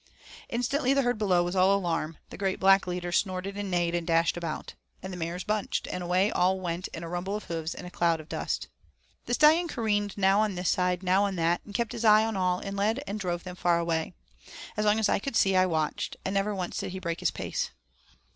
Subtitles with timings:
[0.49, 4.07] Instantly the herd below was all alarm, the great black leader snorted and neighed and
[4.07, 4.73] dashed about.
[5.03, 7.91] And the mares bunched, and away all went in a rumble of hoofs, and a
[7.91, 8.67] cloud of dust.
[9.27, 12.35] The Stallion careered now on this side, now on that, and kept his eye on
[12.35, 14.15] all and led and drove them far away.
[14.75, 17.29] As long as I could see I watched, and never once did he break his
[17.29, 17.69] pace.